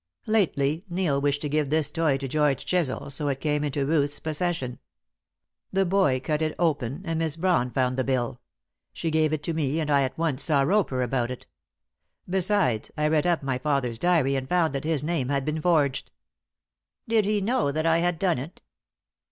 Lately 0.25 0.83
Neil 0.89 1.21
wished 1.21 1.43
to 1.43 1.47
give 1.47 1.69
this 1.69 1.91
toy 1.91 2.17
to 2.17 2.27
George 2.27 2.65
Chisel, 2.65 3.11
so 3.11 3.27
it 3.27 3.39
came 3.39 3.63
into 3.63 3.85
Ruth's 3.85 4.19
possession. 4.19 4.79
The 5.71 5.85
boy 5.85 6.19
cut 6.19 6.41
it 6.41 6.55
open, 6.57 7.03
and 7.05 7.19
Miss 7.19 7.35
Brawn 7.37 7.69
found 7.69 7.97
the 7.97 8.03
bill. 8.03 8.41
She 8.93 9.11
gave 9.11 9.31
it 9.31 9.43
to 9.43 9.53
me 9.53 9.79
and 9.79 9.91
I 9.91 10.01
at 10.01 10.17
once 10.17 10.41
saw 10.41 10.61
Roper 10.63 11.03
about 11.03 11.29
it. 11.29 11.45
Besides, 12.27 12.89
I 12.97 13.09
read 13.09 13.27
up 13.27 13.43
my 13.43 13.59
father's 13.59 13.99
diary 13.99 14.35
and 14.35 14.49
found 14.49 14.73
that 14.73 14.85
his 14.85 15.03
name 15.03 15.29
had 15.29 15.45
been 15.45 15.61
forged." 15.61 16.09
"Did 17.07 17.25
he 17.25 17.39
know 17.39 17.71
that 17.71 17.85
I 17.85 17.99
had 17.99 18.17
done 18.17 18.39
it?" 18.39 18.59